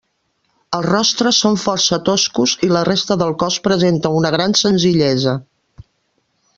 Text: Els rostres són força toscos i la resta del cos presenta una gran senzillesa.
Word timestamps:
Els 0.77 0.87
rostres 0.93 1.41
són 1.43 1.57
força 1.65 1.99
toscos 2.09 2.55
i 2.69 2.71
la 2.73 2.83
resta 2.91 3.19
del 3.25 3.37
cos 3.45 3.61
presenta 3.71 4.15
una 4.23 4.35
gran 4.39 4.61
senzillesa. 4.65 5.41